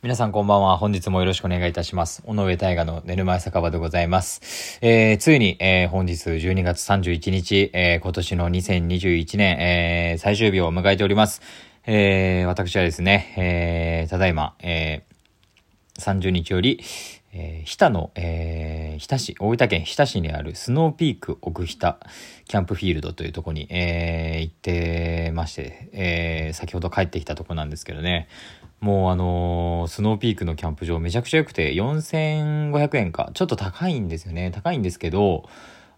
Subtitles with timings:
[0.00, 0.76] 皆さんこんばんは。
[0.76, 2.22] 本日もよろしくお願いいたします。
[2.24, 4.78] 尾上大河の寝る前酒場でございます。
[4.80, 11.42] えー、ついに、えー、本日12月31日、えー、今年の2021年、えー、最終日を迎えております。
[11.84, 16.80] えー、私はですね、えー、ただいま、えー、30日より、
[17.32, 21.98] えー、日田の、えー、日田市、大分県日田市にあるスノーピーク奥日田
[22.46, 28.28] キャンプフィールドというとこに、えー、行ってまして、えー、先ほど帰ってきたとこなんですけどね、
[28.80, 33.30] もうあのースノーピークのキャンプ場めちゃくちゃ良くて、4500円か。
[33.34, 34.50] ちょっと高いんですよね。
[34.50, 35.48] 高いんですけど、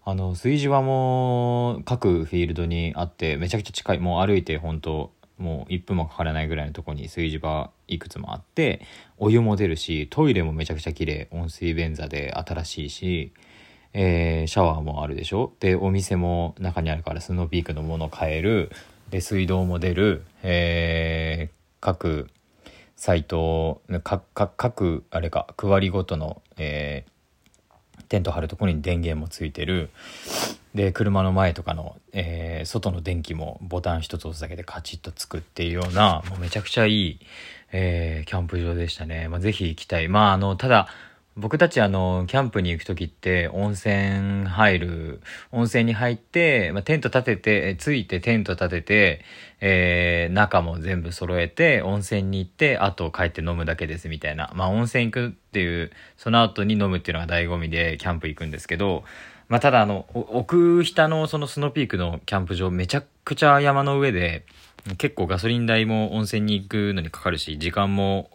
[0.03, 3.99] あの、炊事場も各フィールドにあって、めちゃくちゃ近い。
[3.99, 8.81] もう歩いて本当もう1分もかからないぐらいのとこに炊事場いくつもあって、
[9.17, 11.27] お湯も出るし、トイレもめちゃくちゃ綺麗。
[11.31, 13.33] 温水便座で新しいし、
[13.93, 18.71] えーシャワーもあるでしょで、お店も中にあるからスノーピークのもの買える。
[19.09, 20.23] で、水道も出る。
[20.43, 22.29] えー各
[22.95, 27.11] サイト、かか各、あれか、区割りごとの、えー
[28.11, 29.89] テント張るところに電源もついてる。
[30.75, 37.19] で、車の前とかの、えー外の電気もボタン一つ押すだけでカチッとつくっていうような、もうめちゃくちゃいい、
[37.71, 39.29] えーキャンプ場でしたね。
[39.29, 40.09] まあ、ぜひ行きたい。
[40.09, 40.89] まあ、あの、ただ、
[41.37, 49.21] 僕たちあの、キャンプに行くときって、温泉入る、温泉に入って、まあ、テント立てて、ついてテント立てて、
[49.61, 54.51] えー中も全部揃えて、温泉に行って、あと帰って飲むだけですみたいな。
[54.55, 59.05] まあ、温泉行くっていう、その後に飲むっていうのが醍醐味で、キャンプ行くんですけど、
[59.47, 64.45] まあ、ただあの、奥下のそのスノーピークのキャンプ場、めちゃくちゃ山の上で、
[64.97, 68.31] 結構ガソリン代も温泉に行くのにかかるし、時間も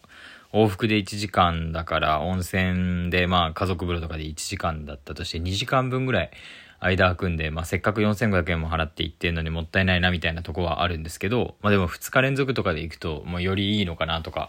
[0.57, 6.31] 往復で1時間だから温泉でまあ家族風呂とかで1時間だったとして2時間分ぐらい
[6.81, 14.49] 間空くんで、まあ、せっかく4500円も払って行ってんのにもったいないなみたいなとこはあるんですけど、まあ、でも2日連続とかで行くともうよりいいのかなとか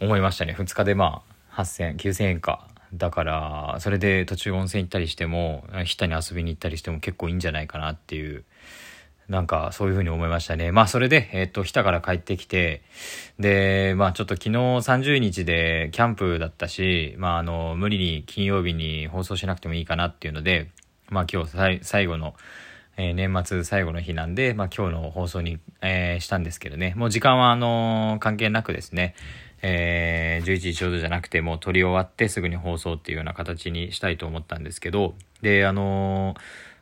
[0.00, 0.54] 思いましたね。
[0.58, 2.66] 2日でまあ8000 9000円か。
[2.94, 8.44] だからそれで途中温泉行ったりしても日田に遊びに行ったりしても結構いいんじゃないかなっていう
[9.28, 10.70] なんかそういうふうに思いましたね。
[10.70, 12.82] まあそれで、えっ、と、日田から帰ってきて、
[13.38, 20.68] で、まあちょっと昨日30日でキャンプだったし、まああの、無理に金曜日に放送しなくてもいいかなっていうので、
[21.08, 22.34] まあ今日最後の、
[22.96, 29.14] えー年末最後の日なんで、まあ今日の放送に、えーしたんですけどね、もう時間はあの関係なくですね、
[29.62, 36.73] えー11時ちょうどじゃなくてもう撮り終わってすぐに放送っていうような形にしたいと思ったんですけど、で、あのー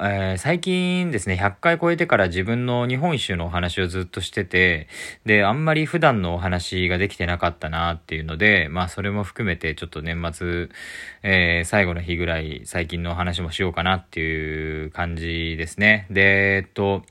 [0.00, 4.88] えー最近ですね、100回超えてから自分の日本一周のお話をずっとしてて、
[5.24, 10.68] で、あんまり普段のお話ができてなかったなっていうので、まあそれも含めてちょっと年末、
[11.22, 16.06] えー最後の日ぐらい最近のお話もしようかなっていう感じですね。
[16.10, 17.02] で、えっと、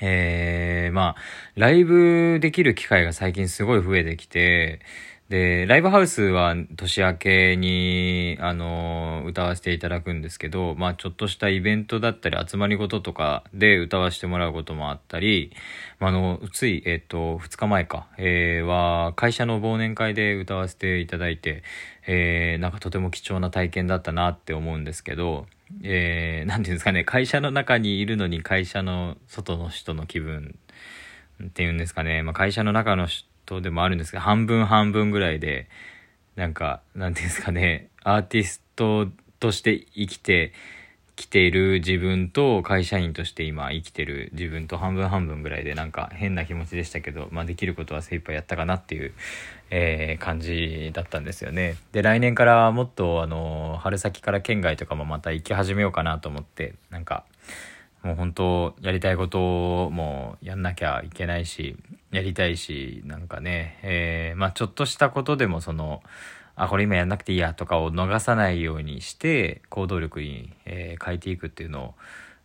[0.00, 1.16] えー、まあ、
[1.54, 4.80] ライブできる機会が最近すごい増えてきて、
[5.28, 15.50] で、ライブハウスは年明けに、あの、歌わせていただくんですけど、まあ、ちょっとしたイベントだったり、集まり事とかで歌わせてもらうこともあったり、
[15.98, 21.64] まあの、つい、えっと、2日前か、えーは、会社の忘年会で歌わせていただいて、
[22.06, 25.46] えーなんかとても貴重な体験だったなって思うんですけど、
[25.82, 30.56] えーなんていうんですかね、会社の中にいるのに会社の外の人の気分
[31.44, 33.26] っていうんですかね、まあ、会社の中の人
[33.60, 35.68] でもあるんですけど、半分半分ぐらいで、
[36.34, 39.08] なんか、なんていうんですかね、アーティスト
[39.40, 40.52] として生きて
[41.16, 49.12] きている自分と会社員として今生きてる自分と半分半分ぐらいでなんか変な気持ちでしたけど、まあ、できることは精一杯やったかなっていう、
[49.70, 51.76] えー感じだったんですよね。
[51.92, 57.24] で、来年からもっとあの、春先から県外とかもまた行き始めようかなと思って、なんか、
[58.02, 59.38] もう本当やりたいこと
[59.90, 61.76] もやんなきゃいけないし、
[62.12, 66.02] やりたいし、なんかね、えーまあちょっとしたことでもその、
[66.54, 71.94] あ、これ今やんなくていいやとかを逃さないようにして、行動力に、えー変えていくっていうのを、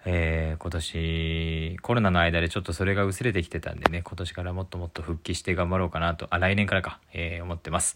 [0.05, 7.95] えー今年、コロナの間でちょっとそれが薄れてきてたんでね、今年からもっともっと復帰して頑張ろうかなと、あ、来年からか、えー思ってます。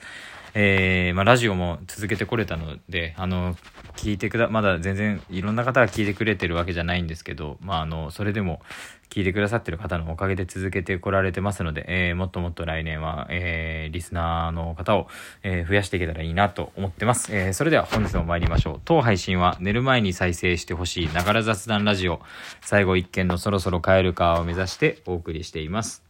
[0.54, 3.56] えーまあラジオも続けてこれたので、あの、
[3.96, 8.62] 聞いてくだ、まだ全然いろんな方が聞いてくれてるわけじゃないんですけど、まああの、それでも
[9.10, 15.08] 聞いてくださってる方のおかげで続けてこられてますので、えーもっともっと来年は、えーリスナーの方を、
[15.44, 17.36] えー増やしていけたらいいなと思ってます。
[17.36, 18.82] えそれでは本日も参りましょう。
[18.86, 22.22] 当配信は寝る前に再生してほしいながら雑談ラジオ、
[22.62, 26.05] 最後一件のそろそろ帰るかを目指してお送りしています。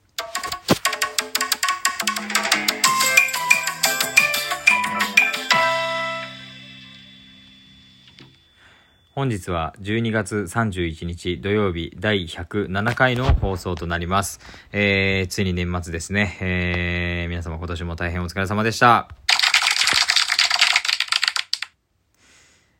[9.16, 14.42] 本日は12月31日土曜日第107回の放送となります。
[14.74, 16.38] えー、ついに年末ですね。
[16.42, 19.08] えー、皆様今年も大変お疲れ様でした。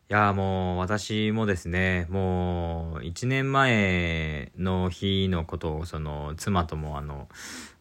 [0.10, 7.30] いやもう私もですね、もう1年前の日のことをその妻ともあの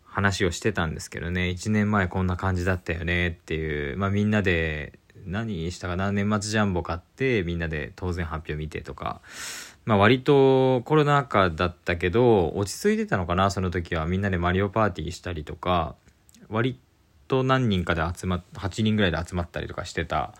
[0.04, 9.20] 話をしてたんですけどね、1年前こんな感じだったよねっていう、まあみんなで何したかな年末ジャンボ買ってみんなで当然発表見てとか、
[9.84, 14.06] まあ割とコロナ禍だったけど落ち着いてたのかなその時は。
[14.06, 15.94] みんなでマリオパーティーしたりとか。
[16.48, 16.78] 割
[17.28, 20.34] と何人かで集まっ8人ぐらいで集まったりとかしてた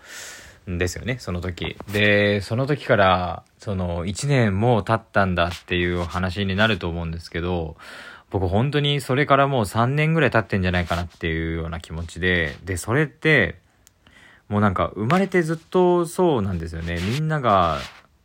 [0.70, 1.76] んですよねその時。
[1.92, 7.76] でその時からその1年もう経ったんだっていう話になると思うんですけど
[8.30, 12.56] 僕本当にそれからもう3年ぐらい経ってんじゃないかなっていうような気持ちで。
[12.64, 13.56] でそれって
[14.48, 16.98] もうなんか生まれてずっとそうなんですよね。
[17.00, 17.78] みんなが、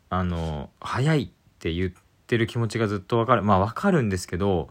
[0.09, 1.29] あの、早いっ
[1.59, 1.91] て言っ
[2.27, 3.43] てる気持ちがずっとわかる。
[3.43, 4.69] まあわかるんですけど、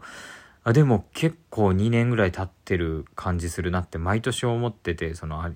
[0.63, 5.55] あでも結構2年ぐらい経ってる感じするなって毎年思ってて、そのあり、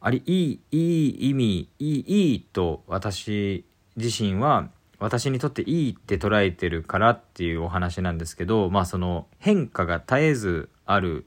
[0.00, 3.64] あり、いい、いい意味、いい、いいと私
[3.96, 4.68] 自身は
[4.98, 11.26] 私にとっていいって捉えてるからっていうお話なんですけど、まあその変化が絶えずある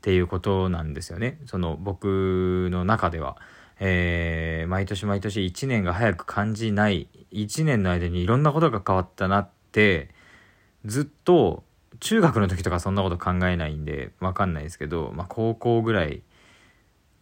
[0.00, 1.38] っていうことなんですよね。
[1.44, 3.36] その僕の中では。
[3.82, 7.08] えー、毎年毎年1年が早く感じない。
[7.32, 10.08] 1年の間にいろんなことが変わったなって、
[10.86, 11.64] ずっと
[12.00, 16.22] 中学の時とかそんなこと考えないんでわかんないですけど、まあ高校ぐらい、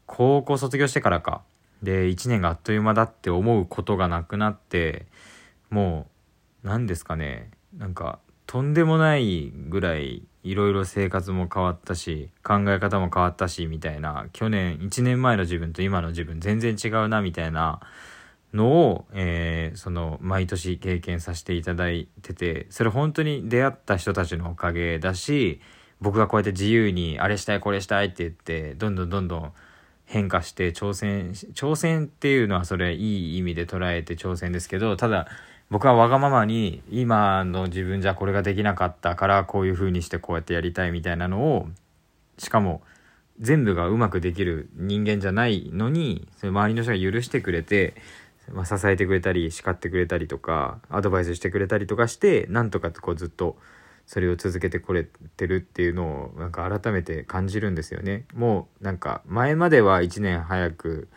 [0.06, 1.42] 高校卒業してからか。
[1.82, 5.06] で、1年があっという間だって思うことがなくなって、
[5.70, 6.06] も
[6.64, 7.50] う、何ですかね。
[7.76, 17.80] なんか、とんでもないぐらいいろいろ生活も変わったし考え方も変わったしみたいな去年1年前の自分と今の自分全然違うなみたいな
[18.54, 25.60] のを、えー、その毎年経験させていただいててそれ本当に出会った人たちのおかげだし
[26.00, 29.52] 僕がこうやって自由にあれしたいこれしたいって言ってどんどんどんどん
[30.08, 35.28] 変化して挑戦挑戦っていうのはそれいい意味で捉えて挑戦ですけどただ
[35.70, 41.68] 僕はわがままに今の自分じゃこれができなかったからこういう風にしてこうやってやりたいみたいなのを
[42.38, 42.80] しかも
[43.38, 47.94] 全部がうまくできる人間じゃないのにそれ周りの人が許してくれて、
[48.50, 53.58] まあ、支えてくれたり叱ってくれたりとかアドバイスしてくれたりとかしてなんとかこうずっと
[54.08, 58.24] それを続けてこれてるっていうのをなんか改めて感じるんですよね。
[58.34, 61.08] もうなんか前までは1年早く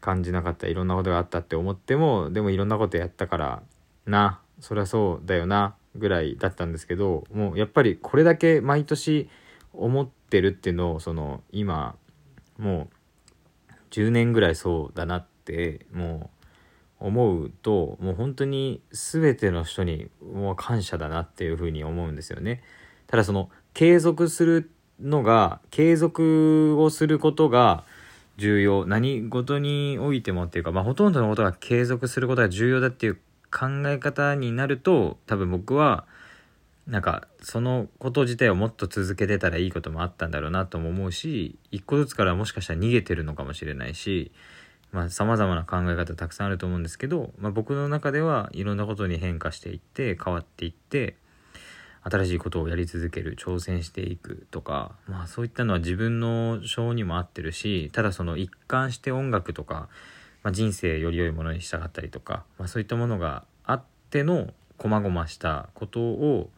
[0.00, 3.62] 感じなかったいろんなことがあったって思ってもでもいろんなことやったから
[4.06, 9.28] なそりゃそうだよなぐらいだったんですけどもうやっぱりこれだけ毎年
[9.72, 11.96] 思ってるっていうのをその今
[12.58, 12.88] も
[13.68, 16.39] う10年ぐらいそうだなってもう
[17.00, 22.62] 思うともう本当に全ての人にもう感謝だなっていうふうに思うんですよね。
[23.06, 24.70] ただその継続する
[25.00, 27.84] のが継続をすることが
[28.36, 33.14] 重要何事においてもっていうか、まあ、ほとんどのことが継続することが重要だっていう
[33.50, 36.04] 考え方になると多分僕は
[36.86, 44.32] なんかそのこと自体をもっと続けてたらいいこともあったんだろうなとも思うし一個ずつからもしかしたら逃げてるのかもしれないし
[44.92, 51.16] まあ様々な考え方たくさんあると思うんですけど、まあ、僕の中ではいろんなことに変化していって変わっていって
[52.02, 59.88] 新しいことをやり続ける挑戦していくとかまあそういったのは自分の性にも合ってるしただその一貫して音楽とか
[60.42, 64.48] まあ、人生より良いものにしたかったりとか、まあ、そういったものがあっての
[64.78, 66.50] 細々したことを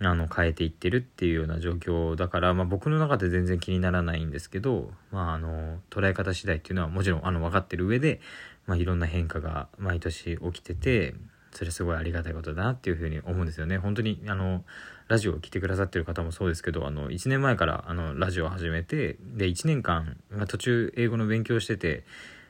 [0.00, 8.20] あの変えていってるっていうような状況だから、まあ、僕の中で全然気にならないんですけど、まあ、あの捉え方次第っていうのはもちろんあの分かってる上で、
[8.66, 11.14] まあ、いろんな変化が毎年起きてて
[11.52, 13.78] それすごいありがたいことだなっていうふうに思うんですよね。
[13.78, 14.64] 本当にあの
[15.06, 22.04] ラジオを聴いてくださってる方もそうですけどあの1年前からあのラジオを始めてで1年間、まあ、途中英語の勉強してて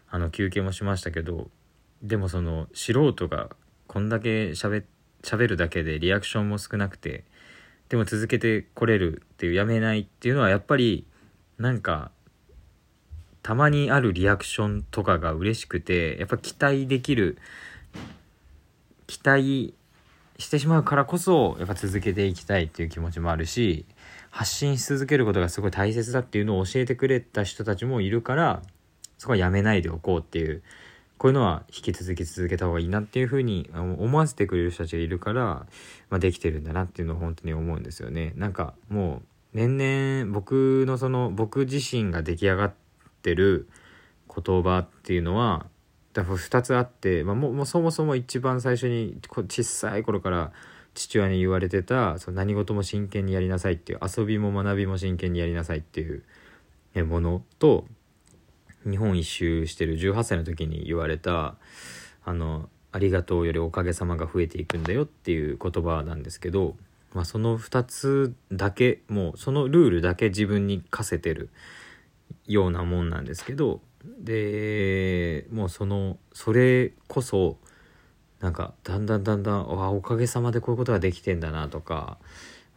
[0.08, 1.50] あの休憩もしましたけど
[2.02, 3.50] でもその素人が
[3.86, 4.84] こんだけ喋
[5.22, 7.24] 喋るだけでリアクションも少なくて
[7.88, 11.06] でも続けてこれるっていうやめないっていうのはやっぱり
[11.58, 12.10] なんか
[13.42, 17.38] たまにあるリアクションとかが嬉しくてやっぱ期待できる
[19.06, 19.74] 期待
[20.38, 23.84] してしまうからこそやっぱ続けていきたいっていう気持ちもあるし
[24.30, 28.62] 発信し続けることがすごい大切だっていうのを教えてくれた人たちもいるから
[29.18, 30.62] そこはやめないでおこうっていう
[31.18, 35.66] こういうのは引き続き続けた方がいいなっていうふうに思わせてくれる人たちがいるから、
[36.10, 38.32] まあ、できてるんだなっていうのを本当に思うんですよね。
[38.36, 39.22] なんかも
[39.54, 42.74] う年々僕のその僕自身が出来上がっ
[43.22, 43.68] てる
[44.28, 45.66] 言葉っていうのは
[46.12, 49.18] 2つあって、まあ、ももそもそも一番最初に
[49.48, 50.52] 小さい頃から
[50.94, 56.22] 父親に言われてたその何事も真剣にやりなさいっていう遊びも学びも真剣にやりなさいっていう
[57.04, 57.84] ものと
[58.88, 61.56] 日本一周してる18歳の時に言われた
[62.24, 66.76] あのありがとうよりおかげさまが増えていくんだよっていう言葉なんですけど、
[67.12, 71.50] まあ、その2つだけもうそのルールだけ自分に課せてる
[72.46, 77.56] ようなもんなんですけどでもうそのそれこそ
[78.40, 82.18] なんかだんだんだんだんあおかげさまでこういうことができてんだなとか、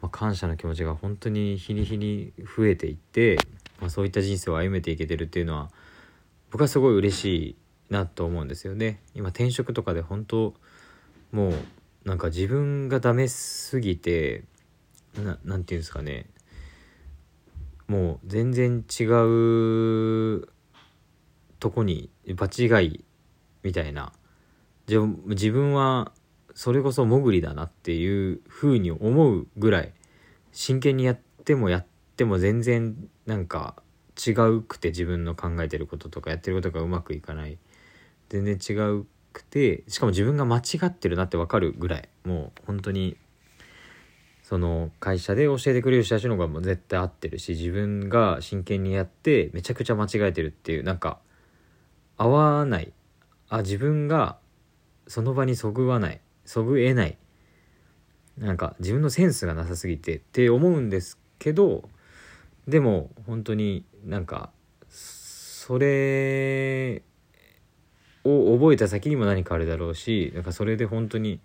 [0.01, 3.37] まあ、感謝の気持ちが本当に日に日に増えていって、
[3.81, 5.69] まあ、そういった人生を歩めていけてるっていうのは
[6.57, 7.55] 僕はすごい嬉しい
[7.91, 8.99] なと思うんですよね。
[9.13, 10.55] 今転職とかで本当
[11.31, 11.53] もう
[12.03, 14.43] なんか自分がダメすぎて
[15.23, 16.25] ななんていうんですかね
[17.87, 20.47] もう全然違う
[21.59, 23.05] とこに場違い
[23.61, 24.11] みたいな
[24.87, 26.11] 自分は
[26.55, 29.93] それこそ潜りだなっていう風に思うぐらい
[30.53, 31.85] 真剣にやってもやっ
[32.15, 32.95] ても全然
[33.27, 33.75] なんか
[34.25, 37.57] 違うくて自分の考えてることとかやってることがうまくいかない。
[38.29, 42.09] 全然違うくてしかも自分が間違ってるなって分かるぐらい。
[42.25, 43.17] もう本当に
[44.43, 51.19] その会社で教えてくれる人たちの方がもう絶対合ってるし自分が真剣にやってめちゃくちゃ間違えてるっていうなんか
[52.17, 52.93] 合わない。
[53.49, 54.37] あ自分が
[55.07, 56.21] その場にそぐわない。
[56.45, 57.17] そぐえない。
[58.37, 61.89] なんか自分のセンスがなさすぎてって思うんですけど
[62.67, 64.51] でも本当になんか
[64.89, 67.03] それ
[68.23, 71.41] を覚えた先にも何かあるだろうしなんかそれで本当に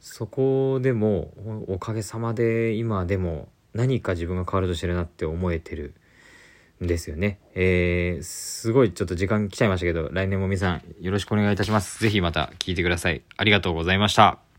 [0.00, 1.32] そこでも
[1.68, 5.94] おかげさまで今でも何か自分が変わるとしてるなって思えてる
[6.82, 7.38] んですよね。
[7.54, 12.00] えー、すごいちょっと時間来ちゃいましたけど、来年も皆さんよろしくお願いいたします。
[12.00, 13.22] ぜひまた聞いてください。
[13.36, 14.49] ありがとうございました。